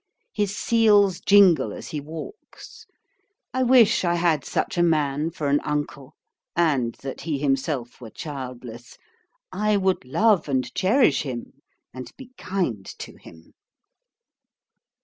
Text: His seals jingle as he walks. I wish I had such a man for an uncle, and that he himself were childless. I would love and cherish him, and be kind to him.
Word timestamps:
His 0.33 0.57
seals 0.57 1.19
jingle 1.19 1.71
as 1.71 1.89
he 1.89 1.99
walks. 2.01 2.87
I 3.53 3.61
wish 3.61 4.03
I 4.03 4.15
had 4.15 4.43
such 4.43 4.75
a 4.75 4.81
man 4.81 5.29
for 5.29 5.47
an 5.47 5.59
uncle, 5.63 6.15
and 6.55 6.95
that 7.03 7.21
he 7.21 7.37
himself 7.37 8.01
were 8.01 8.09
childless. 8.09 8.97
I 9.51 9.77
would 9.77 10.03
love 10.03 10.49
and 10.49 10.73
cherish 10.73 11.21
him, 11.21 11.61
and 11.93 12.11
be 12.17 12.31
kind 12.35 12.83
to 12.97 13.15
him. 13.17 13.53